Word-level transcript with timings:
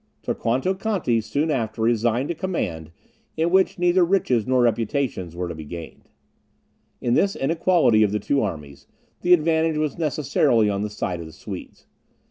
Torquato 0.23 0.73
Conti 0.73 1.21
soon 1.21 1.51
after 1.51 1.83
resigned 1.83 2.31
a 2.31 2.33
command, 2.33 2.89
in 3.37 3.51
which 3.51 3.77
neither 3.77 4.03
riches 4.03 4.47
nor 4.47 4.63
reputation 4.63 5.29
were 5.29 5.47
to 5.47 5.53
be 5.53 5.63
gained. 5.63 6.09
In 7.01 7.13
this 7.13 7.35
inequality 7.35 8.01
of 8.01 8.11
the 8.11 8.17
two 8.19 8.41
armies, 8.41 8.87
the 9.21 9.31
advantage 9.31 9.77
was 9.77 9.99
necessarily 9.99 10.71
on 10.71 10.81
the 10.81 10.89
side 10.89 11.19
of 11.19 11.27
the 11.27 11.31
Swedes. 11.31 11.85